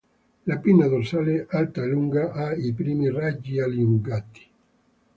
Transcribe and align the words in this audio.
La 0.51 0.55
pinna 0.57 0.87
dorsale, 0.87 1.45
alta 1.51 1.83
e 1.83 1.87
lunga, 1.87 2.31
ha 2.33 2.55
i 2.55 2.73
primi 2.73 3.11
raggi 3.11 3.59
allungati. 3.59 4.49